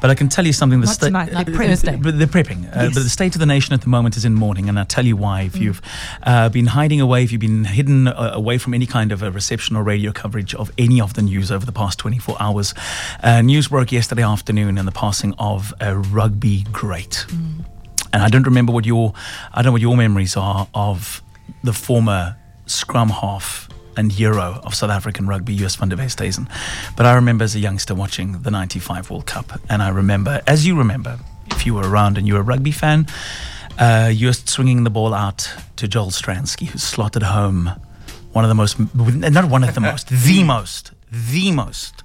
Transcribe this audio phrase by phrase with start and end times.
[0.00, 0.80] But I can tell you something.
[0.80, 1.96] The Not tonight, like Thursday.
[1.96, 2.68] But the prepping.
[2.68, 4.84] Uh, But the state of the nation at the moment is in mourning, and I'll
[4.84, 5.42] tell you why.
[5.42, 5.80] If you've
[6.22, 9.30] uh, been hiding away, if you've been hidden uh, away from any kind of a
[9.30, 12.74] reception or radio coverage of any of the news over the past 24 hours,
[13.22, 17.24] uh, news broke yesterday afternoon in the passing of a rugby great.
[18.12, 19.12] And I don't remember what your,
[19.52, 21.22] I don't know what your memories are of
[21.62, 22.36] the former
[22.66, 23.65] scrum half
[23.96, 26.48] and hero of South African rugby, Joost van der Westhuizen.
[26.96, 29.60] But I remember as a youngster watching the 95 World Cup.
[29.68, 31.18] And I remember, as you remember,
[31.50, 33.06] if you were around and you were a rugby fan,
[33.78, 37.70] uh, you were swinging the ball out to Joel Stransky, who slotted home
[38.32, 42.02] one of the most, not one of the most, the most, the most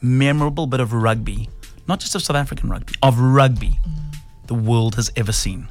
[0.00, 1.48] memorable bit of rugby,
[1.88, 3.78] not just of South African rugby, of rugby
[4.46, 5.68] the world has ever seen.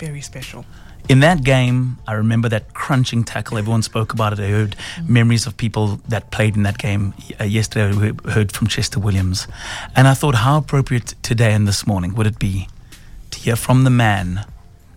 [0.00, 0.64] Very special.
[1.10, 3.58] In that game, I remember that crunching tackle.
[3.58, 4.40] Everyone spoke about it.
[4.40, 4.74] I heard
[5.06, 7.94] memories of people that played in that game uh, yesterday.
[7.94, 9.46] We heard from Chester Williams.
[9.94, 12.66] And I thought, how appropriate today and this morning would it be
[13.30, 14.46] to hear from the man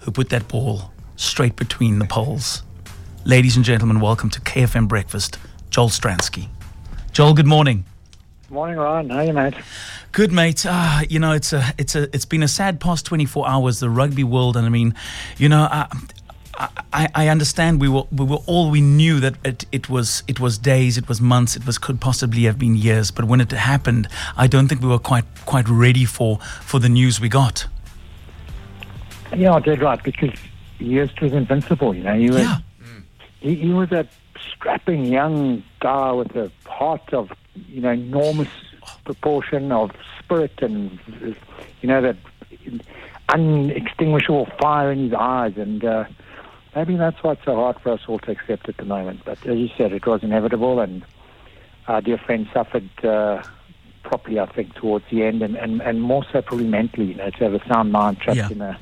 [0.00, 2.62] who put that ball straight between the poles?
[3.24, 5.38] Ladies and gentlemen, welcome to KFM Breakfast,
[5.70, 6.50] Joel Stransky.
[7.10, 7.84] Joel, good morning.
[8.48, 9.10] Morning, Ryan.
[9.10, 9.54] How are you, mate?
[10.14, 10.64] Good mate.
[10.64, 13.80] Ah, you know, it's a, it's a, it's been a sad past 24 hours.
[13.80, 14.94] The rugby world, and I mean,
[15.38, 15.88] you know, I,
[16.92, 20.38] I, I understand we were, we were all we knew that it, it was, it
[20.38, 23.10] was days, it was months, it was could possibly have been years.
[23.10, 26.88] But when it happened, I don't think we were quite, quite ready for, for the
[26.88, 27.66] news we got.
[29.34, 30.30] Yeah, dead right, because
[30.78, 32.16] Joost was invincible, you know.
[32.16, 32.58] He was, Yeah.
[33.40, 34.06] he, he was a
[34.52, 37.32] strapping young guy with a heart of,
[37.66, 38.48] you know, enormous
[39.04, 40.98] proportion of spirit and,
[41.80, 42.16] you know, that
[43.28, 45.54] unextinguishable fire in his eyes.
[45.56, 46.04] And uh,
[46.74, 49.20] maybe that's why it's so hard for us all to accept at the moment.
[49.24, 51.04] But as you said, it was inevitable, and
[51.88, 53.42] our dear friend suffered uh,
[54.02, 57.30] properly, I think, towards the end, and, and, and more so probably mentally, you know,
[57.30, 58.50] to have a sound mind trapped Yeah.
[58.50, 58.78] in a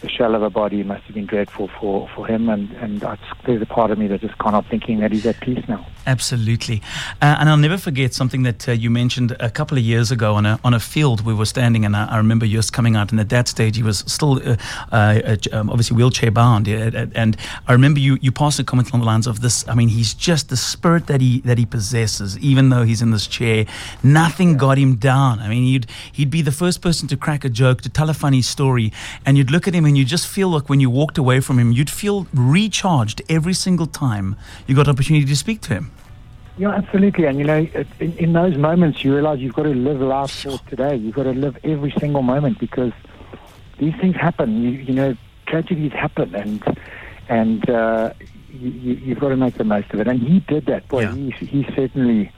[0.00, 3.18] the shell of a body must have been dreadful for, for him, and, and I,
[3.44, 5.86] there's a part of me that just can't help thinking that he's at peace now.
[6.06, 6.80] Absolutely,
[7.20, 10.34] uh, and I'll never forget something that uh, you mentioned a couple of years ago
[10.34, 13.10] on a on a field we were standing, and I, I remember just coming out,
[13.10, 14.56] and at that stage he was still uh,
[14.90, 17.36] uh, um, obviously wheelchair bound, and
[17.68, 19.68] I remember you you passed a comment along the lines of this.
[19.68, 23.10] I mean, he's just the spirit that he that he possesses, even though he's in
[23.10, 23.66] this chair.
[24.02, 25.40] Nothing got him down.
[25.40, 28.14] I mean, he'd he'd be the first person to crack a joke, to tell a
[28.14, 28.92] funny story,
[29.26, 31.58] and you'd look at him and you just feel like when you walked away from
[31.58, 34.36] him, you'd feel recharged every single time
[34.66, 35.90] you got an opportunity to speak to him.
[36.58, 37.24] Yeah, absolutely.
[37.24, 37.66] And you know,
[37.98, 40.94] in, in those moments, you realize you've got to live life for today.
[40.96, 42.92] You've got to live every single moment because
[43.78, 44.62] these things happen.
[44.62, 46.62] You, you know, tragedies happen, and
[47.28, 48.12] and uh,
[48.52, 50.06] you, you've got to make the most of it.
[50.06, 50.86] And he did that.
[50.88, 51.14] Boy, Yeah.
[51.14, 52.30] he, he certainly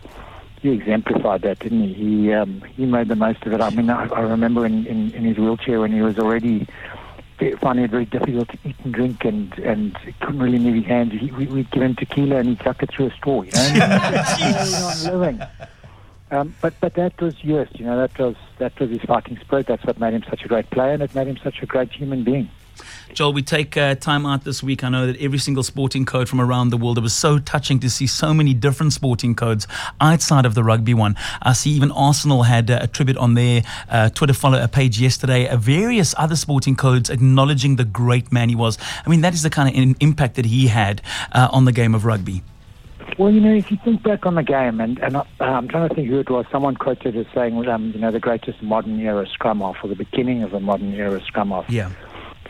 [0.62, 1.92] he exemplified that, didn't he?
[1.92, 3.60] He um, he made the most of it.
[3.60, 6.68] I mean, I, I remember in, in, in his wheelchair when he was already
[7.50, 11.12] finding it very difficult to eat and drink and, and couldn't really move his hands.
[11.12, 13.60] He, we, we'd give him tequila and he'd chuck it through a straw, you know.
[13.82, 15.42] And carrying on living.
[16.32, 17.98] Um, but but that was Joost, you know.
[17.98, 19.66] That was that was his fighting spirit.
[19.66, 21.92] That's what made him such a great player, and it made him such a great
[21.92, 22.48] human being.
[23.12, 24.82] Joel, we take uh, time out this week.
[24.82, 27.78] I know that every single sporting code from around the world, it was so touching
[27.80, 29.68] to see so many different sporting codes
[30.00, 31.16] outside of the rugby one.
[31.42, 35.46] I see even Arsenal had uh, a tribute on their uh, Twitter follow page yesterday,
[35.46, 38.78] uh, various other sporting codes acknowledging the great man he was.
[39.04, 41.72] I mean, that is the kind of in- impact that he had uh, on the
[41.72, 42.42] game of rugby.
[43.18, 45.88] Well, you know, if you think back on the game, and, and uh, I'm trying
[45.88, 48.98] to think who it was, someone quoted as saying, um, you know, the greatest modern
[49.00, 51.68] era scrum half, or the beginning of the modern era scrum half.
[51.68, 51.90] Yeah.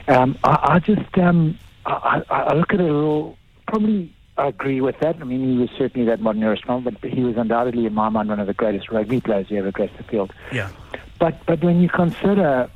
[0.08, 3.36] Um, I, I just um, I, I look at it all.
[3.66, 5.16] Probably I agree with that.
[5.20, 8.08] I mean, he was certainly that modern era strong, but he was undoubtedly, in my
[8.08, 10.32] mind, one of the greatest rugby players who ever graced the field.
[10.50, 10.70] Yeah.
[11.18, 12.70] But but when you consider,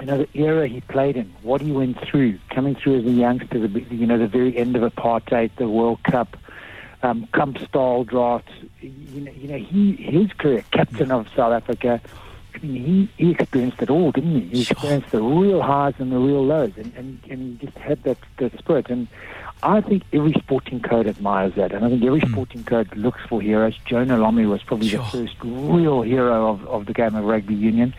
[0.00, 3.10] you know, the era he played in, what he went through, coming through as a
[3.10, 6.36] youngster, the you know, the very end of apartheid, the World Cup,
[7.02, 8.42] um, Kamp Staaldraad,
[8.80, 12.00] you know, you know, he his career, captain of South Africa.
[12.54, 14.58] I mean, he, he experienced it all, didn't he?
[14.58, 14.72] He Sure.
[14.72, 18.18] experienced the real highs and the real lows, and, and, and he just had that,
[18.38, 18.90] that spirit.
[18.90, 19.06] And
[19.62, 23.40] I think every sporting code admires that, and I think every sporting code looks for
[23.40, 23.78] heroes.
[23.86, 24.98] Jonah Lomu was probably Sure.
[25.12, 27.94] the first real hero of, of the game of rugby union,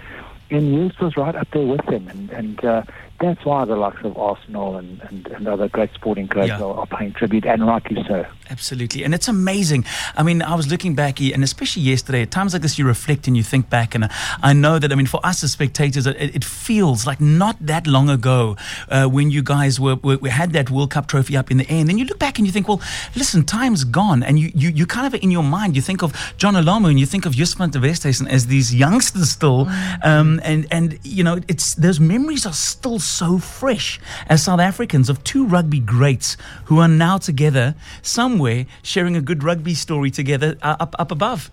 [0.51, 2.09] and Joost was right up there with him.
[2.09, 2.83] And, and uh,
[3.21, 6.61] that's why the likes of Arsenal and, and, and other great sporting clubs Yeah.
[6.61, 8.25] are, are paying tribute, and rightly so.
[8.49, 9.03] Absolutely.
[9.05, 9.85] And it's amazing.
[10.17, 13.27] I mean, I was looking back, and especially yesterday, at times like this, you reflect
[13.27, 13.95] and you think back.
[13.95, 14.09] And
[14.43, 17.87] I know that, I mean, for us as spectators, it, it feels like not that
[17.87, 18.57] long ago
[18.89, 21.69] uh, when you guys were, were, we had that World Cup trophy up in the
[21.71, 21.79] air.
[21.79, 22.81] And then you look back and you think, well,
[23.15, 24.21] listen, time's gone.
[24.23, 26.99] And you, you, you kind of, in your mind, you think of Jonah Lomu and
[26.99, 29.67] you think of Joost van der Westhuizen as these youngsters still.
[30.03, 35.09] Um, and, and, you know, it's those memories are still so fresh as South Africans
[35.09, 40.55] of two rugby greats who are now together somewhere sharing a good rugby story together
[40.61, 41.51] uh, up, up above.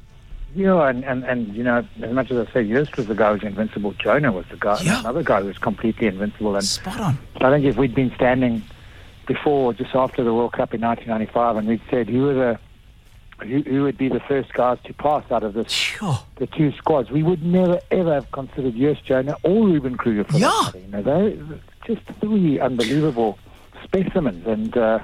[0.54, 3.28] Yeah, and, and, and you know, as much as I said, Joost was the guy
[3.28, 3.92] who was invincible.
[3.92, 5.00] Jonah was the guy, Yeah.
[5.00, 6.56] another guy who was completely invincible.
[6.56, 7.18] And Spot on.
[7.40, 8.62] I think if we'd been standing
[9.26, 12.58] before, just after the World Cup in 1995, and we'd said who were the
[13.40, 16.18] who, who would be the first guys to pass out of this Sure.
[16.36, 20.38] the two squads, we would never ever have considered Joost Jonah or Ruben Kruger for
[20.38, 20.70] Yeah.
[20.72, 20.80] that.
[20.80, 23.38] You know, they're just three unbelievable
[23.84, 24.98] specimens, and uh,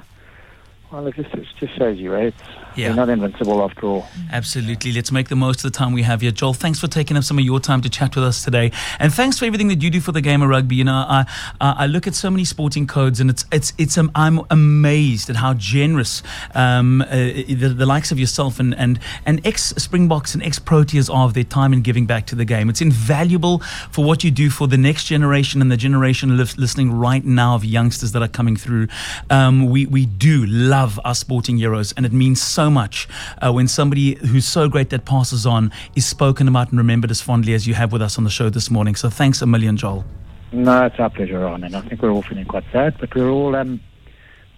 [0.95, 2.27] well, it just it just shows you, right?
[2.27, 2.41] It's,
[2.75, 2.89] Yeah.
[2.89, 4.07] We're not invincible after all.
[4.31, 4.91] Absolutely.
[4.91, 6.31] Let's make the most of the time we have here.
[6.31, 8.71] Joel, thanks for taking up some of your time to chat with us today.
[8.99, 10.75] And thanks for everything that you do for the game of rugby.
[10.75, 11.25] You know, I,
[11.61, 15.37] I look at so many sporting codes and it's, it's, it's, um, I'm amazed at
[15.37, 16.21] how generous
[16.53, 21.13] um, uh, the, the likes of yourself and, and, and ex Springboks and ex Proteas
[21.13, 22.69] are of their time in giving back to the game.
[22.69, 23.59] It's invaluable
[23.89, 27.55] for what you do for the next generation and the generation lis- listening right now
[27.55, 28.87] of youngsters that are coming through.
[29.29, 33.07] Um, we, we do love our sporting heroes, and it means so much
[33.41, 37.21] uh, when somebody who's so great that passes on is spoken about and remembered as
[37.21, 38.95] fondly as you have with us on the show this morning.
[38.95, 40.05] So thanks a million, Joel.
[40.51, 43.29] No, it's our pleasure, Ron, and I think we're all feeling quite sad, but we're
[43.29, 43.81] all um,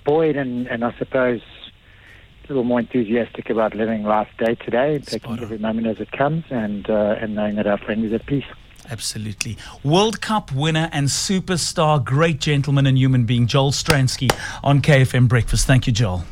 [0.06, 1.42] buoyed and, and I suppose
[2.46, 6.12] a little more enthusiastic about living life day to day, taking every moment as it
[6.12, 8.46] comes, and uh, and knowing that our friend is at peace.
[8.90, 9.58] Absolutely.
[9.84, 14.30] World Cup winner and superstar, great gentleman and human being, Joel Stransky
[14.64, 15.68] on KFM Breakfast.
[15.68, 16.24] Thank you, Joel.